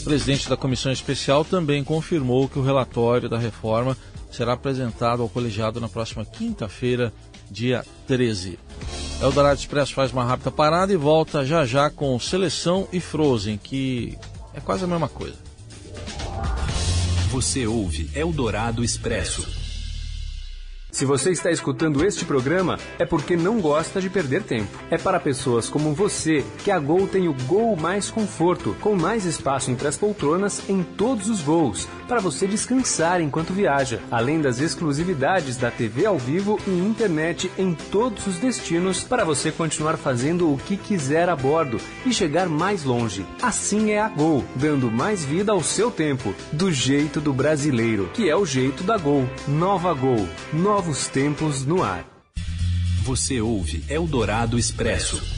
O 0.00 0.04
presidente 0.04 0.48
da 0.48 0.56
comissão 0.56 0.92
especial 0.92 1.44
também 1.44 1.82
confirmou 1.82 2.48
que 2.48 2.58
o 2.58 2.62
relatório 2.62 3.28
da 3.28 3.38
reforma 3.38 3.96
será 4.30 4.52
apresentado 4.52 5.22
ao 5.22 5.28
colegiado 5.28 5.80
na 5.80 5.88
próxima 5.88 6.24
quinta-feira, 6.24 7.12
dia 7.50 7.82
13. 8.06 8.58
Eldorado 9.20 9.58
Expresso 9.58 9.94
faz 9.94 10.12
uma 10.12 10.24
rápida 10.24 10.50
parada 10.50 10.92
e 10.92 10.96
volta 10.96 11.44
já 11.44 11.66
já 11.66 11.90
com 11.90 12.18
Seleção 12.20 12.86
e 12.92 13.00
Frozen, 13.00 13.58
que 13.58 14.16
é 14.54 14.60
quase 14.60 14.84
a 14.84 14.86
mesma 14.86 15.08
coisa. 15.08 15.36
Você 17.30 17.66
ouve 17.66 18.08
Eldorado 18.14 18.84
Expresso. 18.84 19.46
Se 20.90 21.04
você 21.04 21.30
está 21.30 21.50
escutando 21.50 22.04
este 22.04 22.24
programa, 22.24 22.78
é 22.98 23.04
porque 23.04 23.36
não 23.36 23.60
gosta 23.60 24.00
de 24.00 24.08
perder 24.08 24.42
tempo. 24.42 24.70
É 24.90 24.96
para 24.96 25.20
pessoas 25.20 25.68
como 25.68 25.94
você 25.94 26.44
que 26.64 26.70
a 26.70 26.78
Gol 26.78 27.06
tem 27.06 27.28
o 27.28 27.34
Gol 27.46 27.76
Mais 27.76 28.10
Conforto, 28.10 28.74
com 28.80 28.94
mais 28.94 29.24
espaço 29.24 29.70
entre 29.70 29.86
as 29.86 29.96
poltronas 29.96 30.68
em 30.68 30.82
todos 30.82 31.28
os 31.28 31.40
voos, 31.40 31.86
para 32.08 32.20
você 32.20 32.46
descansar 32.46 33.20
enquanto 33.20 33.52
viaja, 33.52 34.00
além 34.10 34.40
das 34.40 34.58
exclusividades 34.58 35.56
da 35.56 35.70
TV 35.70 36.06
ao 36.06 36.18
vivo 36.18 36.58
e 36.66 36.70
internet 36.70 37.48
em 37.56 37.74
todos 37.74 38.26
os 38.26 38.38
destinos, 38.38 39.04
para 39.04 39.24
você 39.24 39.52
continuar 39.52 39.96
fazendo 39.96 40.52
o 40.52 40.58
que 40.58 40.76
quiser 40.76 41.28
a 41.28 41.36
bordo 41.36 41.78
e 42.04 42.12
chegar 42.12 42.48
mais 42.48 42.82
longe. 42.82 43.24
Assim 43.40 43.92
é 43.92 44.00
a 44.00 44.08
Gol, 44.08 44.44
dando 44.56 44.90
mais 44.90 45.24
vida 45.24 45.52
ao 45.52 45.62
seu 45.62 45.90
tempo, 45.92 46.34
do 46.50 46.72
jeito 46.72 47.20
do 47.20 47.32
brasileiro, 47.32 48.10
que 48.14 48.28
é 48.28 48.34
o 48.34 48.44
jeito 48.44 48.82
da 48.82 48.98
Gol. 48.98 49.28
Nova 49.46 49.94
Gol, 49.94 50.26
novo 50.52 50.88
Novos 50.88 51.06
tempos 51.08 51.66
no 51.66 51.82
ar. 51.82 52.02
Você 53.02 53.42
ouve 53.42 53.84
Eldorado 53.90 54.58
Expresso. 54.58 55.37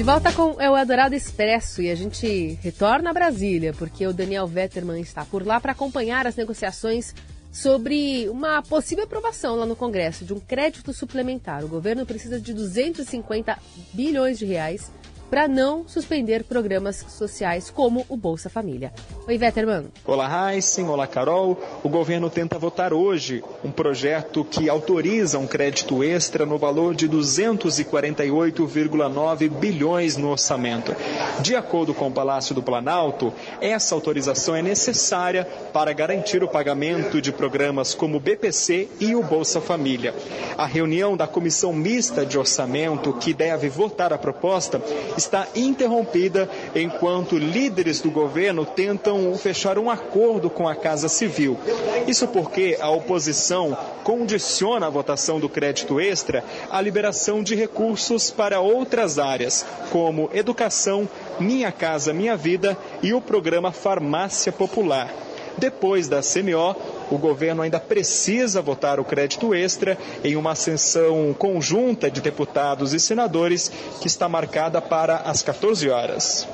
De 0.00 0.04
volta 0.04 0.32
com 0.32 0.54
o 0.54 0.76
Eldorado 0.78 1.14
Expresso 1.14 1.82
e 1.82 1.90
a 1.90 1.94
gente 1.94 2.58
retorna 2.62 3.10
a 3.10 3.12
Brasília, 3.12 3.74
porque 3.74 4.06
o 4.06 4.14
Daniel 4.14 4.46
Vetterman 4.46 4.98
está 4.98 5.26
por 5.26 5.46
lá 5.46 5.60
para 5.60 5.72
acompanhar 5.72 6.26
as 6.26 6.36
negociações 6.36 7.14
sobre 7.52 8.26
uma 8.30 8.62
possível 8.62 9.04
aprovação 9.04 9.56
lá 9.56 9.66
no 9.66 9.76
Congresso 9.76 10.24
de 10.24 10.32
um 10.32 10.40
crédito 10.40 10.94
suplementar. 10.94 11.62
O 11.62 11.68
governo 11.68 12.06
precisa 12.06 12.40
de 12.40 12.54
250 12.54 13.58
bilhões 13.92 14.38
de 14.38 14.46
reais 14.46 14.90
para 15.30 15.46
não 15.46 15.86
suspender 15.86 16.42
programas 16.42 17.06
sociais 17.08 17.70
como 17.70 18.04
o 18.08 18.16
Bolsa 18.16 18.50
Família. 18.50 18.92
Oi, 19.28 19.38
Vetterman. 19.38 19.84
Olá, 20.04 20.52
Heisen. 20.52 20.88
Olá, 20.88 21.06
Carol. 21.06 21.56
O 21.84 21.88
governo 21.88 22.28
tenta 22.28 22.58
votar 22.58 22.92
hoje 22.92 23.44
um 23.64 23.70
projeto 23.70 24.44
que 24.44 24.68
autoriza 24.68 25.38
um 25.38 25.46
crédito 25.46 26.02
extra 26.02 26.44
no 26.44 26.58
valor 26.58 26.96
de 26.96 27.08
248,9 27.08 29.48
bilhões 29.48 30.16
no 30.16 30.30
orçamento. 30.30 30.96
De 31.40 31.54
acordo 31.54 31.94
com 31.94 32.08
o 32.08 32.12
Palácio 32.12 32.52
do 32.52 32.62
Planalto, 32.62 33.32
essa 33.60 33.94
autorização 33.94 34.56
é 34.56 34.62
necessária 34.62 35.44
para 35.72 35.92
garantir 35.92 36.42
o 36.42 36.48
pagamento 36.48 37.22
de 37.22 37.30
programas 37.30 37.94
como 37.94 38.16
o 38.16 38.20
BPC 38.20 38.88
e 38.98 39.14
o 39.14 39.22
Bolsa 39.22 39.60
Família. 39.60 40.12
A 40.58 40.66
reunião 40.66 41.16
da 41.16 41.28
Comissão 41.28 41.72
Mista 41.72 42.26
de 42.26 42.36
Orçamento, 42.36 43.12
que 43.12 43.32
deve 43.32 43.68
votar 43.68 44.12
a 44.12 44.18
proposta, 44.18 44.82
está 45.20 45.46
interrompida 45.54 46.48
enquanto 46.74 47.38
líderes 47.38 48.00
do 48.00 48.10
governo 48.10 48.64
tentam 48.64 49.34
fechar 49.36 49.78
um 49.78 49.90
acordo 49.90 50.48
com 50.48 50.66
a 50.66 50.74
Casa 50.74 51.08
Civil. 51.08 51.58
Isso 52.06 52.26
porque 52.28 52.78
a 52.80 52.90
oposição 52.90 53.76
condiciona 54.02 54.86
a 54.86 54.90
votação 54.90 55.38
do 55.38 55.48
crédito 55.48 56.00
extra 56.00 56.42
à 56.70 56.80
liberação 56.80 57.42
de 57.42 57.54
recursos 57.54 58.30
para 58.30 58.60
outras 58.60 59.18
áreas, 59.18 59.64
como 59.90 60.30
educação, 60.32 61.08
Minha 61.38 61.70
Casa 61.70 62.12
Minha 62.12 62.36
Vida 62.36 62.76
e 63.02 63.12
o 63.12 63.20
programa 63.20 63.70
Farmácia 63.70 64.50
Popular. 64.50 65.12
Depois 65.58 66.08
da 66.08 66.20
CMO, 66.22 66.74
o 67.10 67.18
governo 67.18 67.62
ainda 67.62 67.80
precisa 67.80 68.62
votar 68.62 69.00
o 69.00 69.04
crédito 69.04 69.54
extra 69.54 69.98
em 70.22 70.36
uma 70.36 70.54
sessão 70.54 71.34
conjunta 71.34 72.10
de 72.10 72.20
deputados 72.20 72.92
e 72.92 73.00
senadores 73.00 73.70
que 74.00 74.06
está 74.06 74.28
marcada 74.28 74.80
para 74.80 75.16
as 75.16 75.42
14 75.42 75.88
horas. 75.88 76.48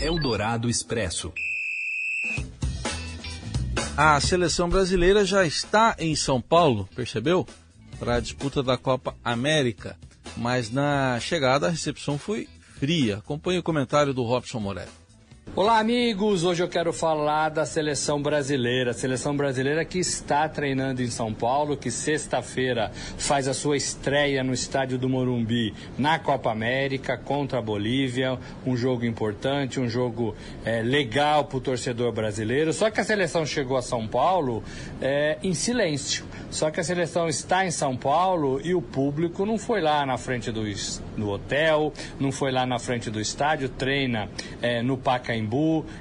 Eldorado 0.00 0.68
Expresso. 0.68 1.32
A 3.96 4.20
seleção 4.20 4.68
brasileira 4.68 5.24
já 5.24 5.44
está 5.44 5.96
em 5.98 6.14
São 6.14 6.40
Paulo, 6.40 6.88
percebeu? 6.94 7.44
Para 7.98 8.14
a 8.14 8.20
disputa 8.20 8.62
da 8.62 8.76
Copa 8.76 9.16
América. 9.24 9.96
Mas 10.36 10.70
na 10.70 11.18
chegada 11.18 11.66
a 11.66 11.70
recepção 11.70 12.16
foi 12.16 12.48
fria. 12.78 13.16
Acompanhe 13.16 13.58
o 13.58 13.62
comentário 13.62 14.14
do 14.14 14.22
Robson 14.22 14.60
Morelli. 14.60 14.88
Olá, 15.56 15.80
amigos! 15.80 16.44
Hoje 16.44 16.62
eu 16.62 16.68
quero 16.68 16.92
falar 16.92 17.48
da 17.48 17.66
seleção 17.66 18.22
brasileira. 18.22 18.92
Seleção 18.92 19.36
brasileira 19.36 19.84
que 19.84 19.98
está 19.98 20.48
treinando 20.48 21.02
em 21.02 21.10
São 21.10 21.34
Paulo, 21.34 21.76
que 21.76 21.90
sexta-feira 21.90 22.92
faz 23.16 23.48
a 23.48 23.54
sua 23.54 23.76
estreia 23.76 24.44
no 24.44 24.52
estádio 24.52 24.96
do 24.98 25.08
Morumbi 25.08 25.74
na 25.98 26.16
Copa 26.16 26.52
América 26.52 27.16
contra 27.16 27.58
a 27.58 27.62
Bolívia. 27.62 28.38
Um 28.64 28.76
jogo 28.76 29.04
importante, 29.04 29.80
um 29.80 29.88
jogo 29.88 30.36
é, 30.64 30.80
legal 30.80 31.44
para 31.46 31.58
o 31.58 31.60
torcedor 31.60 32.12
brasileiro. 32.12 32.72
Só 32.72 32.88
que 32.88 33.00
a 33.00 33.04
seleção 33.04 33.44
chegou 33.44 33.76
a 33.76 33.82
São 33.82 34.06
Paulo 34.06 34.62
é, 35.02 35.38
em 35.42 35.54
silêncio. 35.54 36.24
Só 36.52 36.70
que 36.70 36.78
a 36.78 36.84
seleção 36.84 37.28
está 37.28 37.66
em 37.66 37.72
São 37.72 37.96
Paulo 37.96 38.60
e 38.62 38.74
o 38.74 38.80
público 38.80 39.44
não 39.44 39.58
foi 39.58 39.80
lá 39.80 40.06
na 40.06 40.16
frente 40.16 40.52
do, 40.52 40.62
do 41.16 41.28
hotel, 41.28 41.92
não 42.20 42.30
foi 42.30 42.52
lá 42.52 42.64
na 42.64 42.78
frente 42.78 43.10
do 43.10 43.20
estádio, 43.20 43.68
treina 43.68 44.30
é, 44.62 44.82
no 44.82 44.96
Pacaembu. 44.96 45.37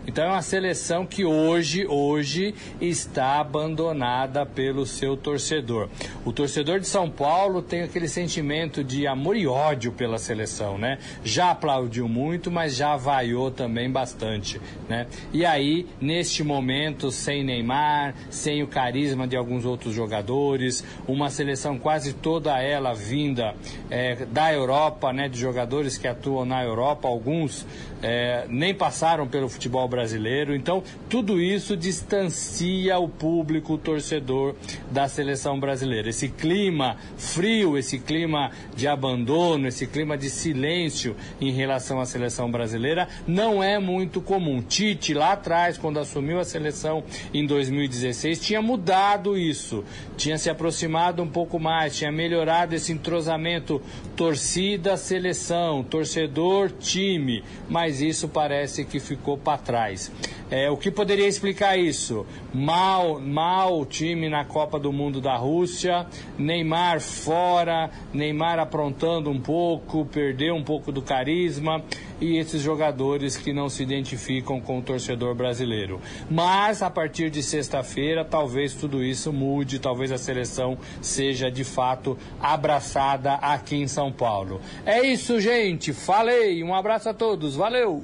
Então 0.06 0.24
é 0.24 0.28
uma 0.28 0.42
seleção 0.42 1.06
que 1.06 1.26
hoje, 1.26 1.86
hoje 1.88 2.54
está 2.80 3.40
abandonada 3.40 4.46
pelo 4.46 4.86
seu 4.86 5.16
torcedor. 5.16 5.90
O 6.26 6.32
torcedor 6.32 6.80
de 6.80 6.88
São 6.88 7.10
Paulo 7.10 7.62
tem 7.62 7.82
aquele 7.82 8.08
sentimento 8.08 8.84
de 8.84 9.08
amor 9.08 9.36
e 9.36 9.48
ódio 9.48 9.92
pela 9.92 10.18
seleção, 10.18 10.78
né? 10.78 11.00
Já 11.24 11.52
aplaudiu 11.52 12.08
muito, 12.08 12.52
mas 12.52 12.76
já 12.76 12.96
vaiou 12.96 13.52
também 13.52 13.90
bastante, 13.90 14.60
né? 14.88 15.08
E 15.34 15.46
aí, 15.46 15.88
neste 16.00 16.44
momento, 16.44 17.12
sem 17.12 17.44
Neymar, 17.44 18.16
sem 18.30 18.64
o 18.64 18.68
carisma 18.68 19.28
de 19.28 19.36
alguns 19.36 19.66
outros 19.66 19.94
jogadores, 19.94 20.18
jogadores, 20.18 20.84
uma 21.08 21.30
seleção 21.30 21.78
quase 21.78 22.14
toda 22.14 22.60
ela 22.62 22.94
vinda 22.94 23.54
é, 23.90 24.26
da 24.26 24.54
Europa, 24.54 25.12
né, 25.14 25.28
de 25.28 25.40
jogadores 25.40 25.98
que 25.98 26.08
atuam 26.08 26.46
na 26.46 26.64
Europa, 26.64 27.08
alguns 27.08 27.66
é, 28.02 28.46
nem 28.50 28.74
passaram 28.74 29.27
pelo 29.28 29.50
futebol 29.50 29.88
brasileiro. 29.88 30.56
Então, 30.56 30.84
tudo 31.10 31.42
isso 31.42 31.76
distancia 31.76 32.98
o 33.00 33.10
público, 33.10 33.74
o 33.74 33.78
torcedor 33.78 34.56
da 34.92 35.08
seleção 35.08 35.60
brasileira. 35.60 36.10
Esse 36.10 36.30
clima 36.30 36.98
frio, 37.18 37.78
esse 37.78 38.00
clima 38.00 38.52
de 38.76 38.88
abandono, 38.88 39.68
esse 39.68 39.88
clima 39.88 40.18
de 40.18 40.30
silêncio 40.30 41.16
em 41.42 41.52
relação 41.52 42.00
à 42.00 42.06
seleção 42.06 42.50
brasileira 42.50 43.08
não 43.28 43.64
é 43.64 43.80
muito 43.80 44.22
comum. 44.22 44.62
Tite, 44.62 45.14
lá 45.14 45.34
atrás, 45.34 45.78
quando 45.78 46.00
assumiu 46.00 46.40
a 46.40 46.46
seleção 46.46 47.04
em 47.34 47.46
2016, 47.46 48.40
tinha 48.40 48.62
mudado 48.62 49.38
isso, 49.38 49.84
tinha 50.16 50.38
se 50.38 50.50
aproximado 50.50 51.22
um 51.22 51.28
pouco 51.28 51.60
mais, 51.60 51.98
tinha 51.98 52.12
melhorado 52.12 52.76
esse 52.76 52.92
entrosamento 52.92 53.82
torcida-seleção, 54.16 55.84
torcedor-time, 55.84 57.44
mas 57.68 57.88
mas 57.88 58.02
isso 58.02 58.28
parece 58.28 58.84
que 58.84 59.00
ficou 59.08 59.38
para 59.38 59.58
trás. 59.58 60.12
É, 60.50 60.70
o 60.70 60.78
que 60.78 60.90
poderia 60.90 61.28
explicar 61.28 61.78
isso? 61.78 62.26
Mal, 62.54 63.20
mal 63.20 63.86
time 63.86 64.30
na 64.30 64.46
Copa 64.46 64.80
do 64.80 64.94
Mundo 64.94 65.20
da 65.20 65.36
Rússia, 65.36 66.06
Neymar 66.38 67.02
fora, 67.02 67.90
Neymar 68.14 68.60
aprontando 68.60 69.30
um 69.30 69.40
pouco, 69.40 70.06
perdeu 70.06 70.56
um 70.56 70.64
pouco 70.64 70.92
do 70.92 71.02
carisma. 71.02 71.84
E 72.20 72.38
esses 72.38 72.62
jogadores 72.62 73.38
que 73.38 73.54
não 73.54 73.70
se 73.70 73.84
identificam 73.84 74.60
com 74.60 74.80
o 74.80 74.82
torcedor 74.82 75.36
brasileiro. 75.36 76.02
Mas 76.30 76.82
a 76.82 76.90
partir 76.90 77.30
de 77.30 77.44
sexta-feira, 77.44 78.26
talvez 78.26 78.74
tudo 78.74 79.04
isso 79.04 79.32
mude, 79.32 79.80
talvez 79.80 80.12
a 80.12 80.18
seleção 80.18 80.78
seja 81.02 81.50
de 81.52 81.64
fato 81.64 82.18
abraçada 82.40 83.34
aqui 83.36 83.76
em 83.76 83.88
São 83.88 84.12
Paulo. 84.12 84.62
É 84.86 85.06
isso, 85.06 85.40
gente. 85.40 85.94
Falei. 85.94 86.64
Um 86.64 86.74
abraço 86.74 87.10
a 87.10 87.14
todos. 87.14 87.56
Valeu. 87.56 88.04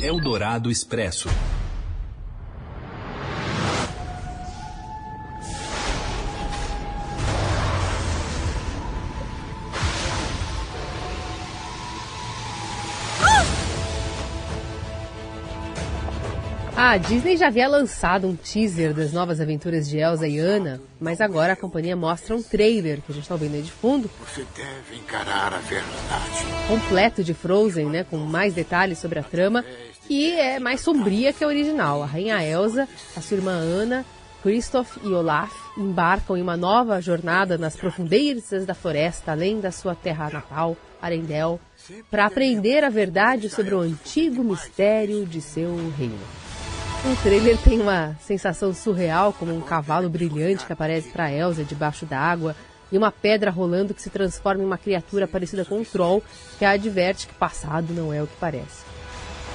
Eldorado 0.00 0.70
Expresso. 0.70 1.28
A 16.86 16.98
Disney 16.98 17.36
já 17.36 17.48
havia 17.48 17.66
lançado 17.66 18.28
um 18.28 18.36
teaser 18.36 18.94
das 18.94 19.12
novas 19.12 19.40
aventuras 19.40 19.88
de 19.88 19.98
Elsa 19.98 20.28
e 20.28 20.38
Anna, 20.38 20.80
mas 21.00 21.20
agora 21.20 21.54
a 21.54 21.56
companhia 21.56 21.96
mostra 21.96 22.36
um 22.36 22.40
trailer, 22.40 23.00
que 23.02 23.10
a 23.10 23.12
gente 23.12 23.24
está 23.24 23.34
ouvindo 23.34 23.56
aí 23.56 23.62
de 23.62 23.72
fundo. 23.72 24.08
Você 24.20 24.46
deve 24.54 24.96
encarar 24.96 25.52
a 25.52 25.58
verdade. 25.58 26.46
Completo 26.68 27.24
de 27.24 27.34
Frozen, 27.34 27.86
né, 27.86 28.04
com 28.04 28.16
mais 28.18 28.54
detalhes 28.54 28.98
sobre 28.98 29.18
a 29.18 29.24
trama, 29.24 29.64
que 30.06 30.30
é 30.30 30.60
mais 30.60 30.80
sombria 30.80 31.32
que 31.32 31.42
a 31.42 31.48
original. 31.48 32.04
A 32.04 32.06
rainha 32.06 32.40
Elsa, 32.40 32.88
a 33.16 33.20
sua 33.20 33.38
irmã 33.38 33.50
Anna, 33.50 34.06
Kristoff 34.40 35.00
e 35.02 35.08
Olaf 35.08 35.52
embarcam 35.76 36.36
em 36.36 36.42
uma 36.42 36.56
nova 36.56 37.00
jornada 37.00 37.58
nas 37.58 37.74
profundezas 37.74 38.64
da 38.64 38.74
floresta, 38.74 39.32
além 39.32 39.58
da 39.58 39.72
sua 39.72 39.96
terra 39.96 40.30
natal, 40.30 40.76
Arendelle, 41.02 41.58
para 42.08 42.26
aprender 42.26 42.84
a 42.84 42.88
verdade 42.88 43.50
sobre 43.50 43.74
o 43.74 43.80
antigo 43.80 44.44
mistério 44.44 45.26
de 45.26 45.40
seu 45.40 45.74
reino. 45.98 46.45
O 47.04 47.22
trailer 47.22 47.56
tem 47.58 47.80
uma 47.80 48.16
sensação 48.20 48.74
surreal, 48.74 49.32
como 49.32 49.54
um 49.54 49.60
cavalo 49.60 50.08
brilhante 50.08 50.66
que 50.66 50.72
aparece 50.72 51.10
para 51.10 51.30
Elsa 51.30 51.62
debaixo 51.62 52.04
d'água 52.04 52.56
e 52.90 52.98
uma 52.98 53.12
pedra 53.12 53.50
rolando 53.50 53.94
que 53.94 54.02
se 54.02 54.10
transforma 54.10 54.62
em 54.62 54.66
uma 54.66 54.78
criatura 54.78 55.28
parecida 55.28 55.64
com 55.64 55.78
um 55.78 55.84
troll 55.84 56.22
que 56.58 56.64
a 56.64 56.70
adverte 56.70 57.28
que 57.28 57.34
passado 57.34 57.92
não 57.92 58.12
é 58.12 58.22
o 58.22 58.26
que 58.26 58.36
parece. 58.40 58.84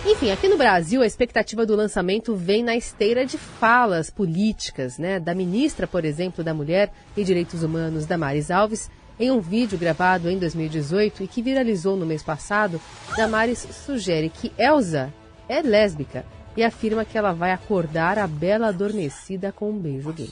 Enfim, 0.05 0.31
aqui 0.31 0.47
no 0.47 0.57
Brasil, 0.57 1.01
a 1.01 1.05
expectativa 1.05 1.65
do 1.65 1.75
lançamento 1.75 2.35
vem 2.35 2.63
na 2.63 2.75
esteira 2.75 3.25
de 3.25 3.37
falas 3.37 4.09
políticas, 4.09 4.97
né? 4.97 5.19
Da 5.19 5.35
ministra, 5.35 5.85
por 5.85 6.05
exemplo, 6.05 6.43
da 6.43 6.53
Mulher 6.53 6.91
e 7.15 7.23
Direitos 7.23 7.63
Humanos, 7.63 8.05
Damares 8.05 8.49
Alves, 8.49 8.89
em 9.19 9.29
um 9.29 9.39
vídeo 9.39 9.77
gravado 9.77 10.29
em 10.29 10.39
2018 10.39 11.23
e 11.23 11.27
que 11.27 11.41
viralizou 11.41 11.95
no 11.95 12.05
mês 12.05 12.23
passado, 12.23 12.81
Damares 13.15 13.59
sugere 13.85 14.29
que 14.29 14.51
Elsa 14.57 15.13
é 15.47 15.61
lésbica 15.61 16.25
e 16.55 16.63
afirma 16.63 17.05
que 17.05 17.17
ela 17.17 17.33
vai 17.33 17.51
acordar 17.51 18.17
a 18.17 18.27
bela 18.27 18.67
adormecida 18.67 19.51
com 19.51 19.69
um 19.69 19.79
beijo 19.79 20.11
gay. 20.13 20.29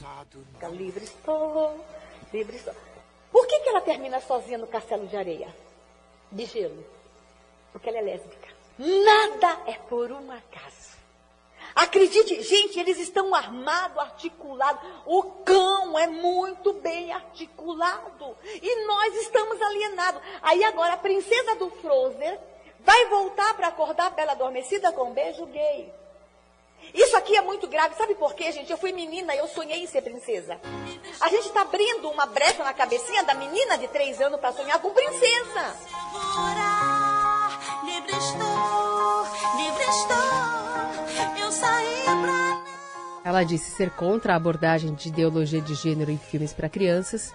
Livre 0.72 1.04
estou, 1.04 1.84
livre 2.32 2.56
estou. 2.56 2.74
Por 3.32 3.46
que, 3.46 3.60
que 3.60 3.68
ela 3.68 3.80
termina 3.80 4.20
sozinha 4.20 4.58
no 4.58 4.66
castelo 4.66 5.06
de 5.06 5.16
areia? 5.16 5.48
De 6.30 6.44
gelo. 6.44 6.84
Porque 7.72 7.88
ela 7.88 7.98
é 7.98 8.02
lésbica. 8.02 8.48
Nada 8.78 9.60
é 9.66 9.74
por 9.74 10.10
um 10.10 10.30
acaso. 10.30 10.90
Acredite, 11.74 12.42
gente, 12.42 12.80
eles 12.80 12.98
estão 12.98 13.34
armados, 13.34 13.98
articulados. 13.98 14.82
O 15.06 15.22
cão 15.22 15.98
é 15.98 16.06
muito 16.06 16.72
bem 16.74 17.12
articulado. 17.12 18.36
E 18.44 18.86
nós 18.86 19.14
estamos 19.16 19.60
alienados. 19.62 20.20
Aí 20.42 20.64
agora 20.64 20.94
a 20.94 20.98
princesa 20.98 21.54
do 21.54 21.70
Frozen 21.70 22.38
vai 22.80 23.06
voltar 23.06 23.54
para 23.54 23.68
acordar 23.68 24.06
a 24.06 24.10
bela 24.10 24.32
adormecida 24.32 24.92
com 24.92 25.10
um 25.10 25.12
beijo 25.12 25.46
gay. 25.46 25.92
Isso 26.92 27.16
aqui 27.16 27.36
é 27.36 27.42
muito 27.42 27.66
grave. 27.66 27.94
Sabe 27.96 28.14
por 28.14 28.34
quê, 28.34 28.50
gente? 28.52 28.70
Eu 28.70 28.78
fui 28.78 28.92
menina 28.92 29.34
e 29.34 29.38
eu 29.38 29.48
sonhei 29.48 29.82
em 29.82 29.86
ser 29.86 30.02
princesa. 30.02 30.58
A 31.20 31.28
gente 31.28 31.46
está 31.46 31.62
abrindo 31.62 32.08
uma 32.10 32.26
brecha 32.26 32.62
na 32.64 32.72
cabecinha 32.72 33.22
da 33.22 33.34
menina 33.34 33.78
de 33.78 33.88
três 33.88 34.20
anos 34.20 34.40
para 34.40 34.52
sonhar 34.52 34.80
com 34.80 34.90
princesa. 34.90 35.76
Ela 43.24 43.44
disse 43.44 43.70
ser 43.70 43.90
contra 43.90 44.32
a 44.32 44.36
abordagem 44.36 44.94
de 44.94 45.08
ideologia 45.08 45.60
de 45.60 45.74
gênero 45.74 46.10
em 46.10 46.18
filmes 46.18 46.52
para 46.52 46.68
crianças. 46.68 47.32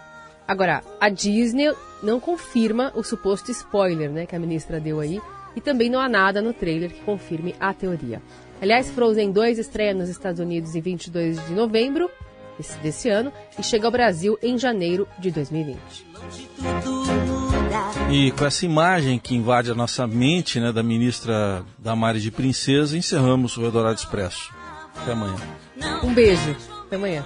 Agora, 0.47 0.83
a 0.99 1.09
Disney 1.09 1.73
não 2.03 2.19
confirma 2.19 2.91
o 2.95 3.03
suposto 3.03 3.51
spoiler 3.51 4.09
né, 4.11 4.25
que 4.25 4.35
a 4.35 4.39
ministra 4.39 4.79
deu 4.79 4.99
aí, 4.99 5.19
e 5.55 5.61
também 5.61 5.89
não 5.89 5.99
há 5.99 6.09
nada 6.09 6.41
no 6.41 6.53
trailer 6.53 6.91
que 6.91 7.01
confirme 7.01 7.55
a 7.59 7.73
teoria. 7.73 8.21
Aliás, 8.61 8.89
Frozen 8.89 9.31
2 9.31 9.59
estreia 9.59 9.93
nos 9.93 10.09
Estados 10.09 10.39
Unidos 10.39 10.75
em 10.75 10.81
22 10.81 11.45
de 11.47 11.53
novembro 11.53 12.09
desse, 12.81 13.09
ano 13.09 13.31
e 13.59 13.63
chega 13.63 13.87
ao 13.87 13.91
Brasil 13.91 14.37
em 14.41 14.57
janeiro 14.57 15.07
de 15.19 15.29
2020. 15.31 15.79
E 18.09 18.31
com 18.31 18.45
essa 18.45 18.65
imagem 18.65 19.19
que 19.19 19.35
invade 19.35 19.71
a 19.71 19.75
nossa 19.75 20.07
mente, 20.07 20.59
né, 20.59 20.71
da 20.71 20.81
ministra 20.81 21.65
Damares 21.77 22.23
de 22.23 22.31
Princesa, 22.31 22.97
encerramos 22.97 23.57
o 23.57 23.63
Eldorado 23.63 23.97
Expresso. 23.97 24.53
Até 24.95 25.11
amanhã. 25.11 25.35
Um 26.03 26.13
beijo. 26.13 26.55
Até 26.85 26.95
amanhã. 26.95 27.25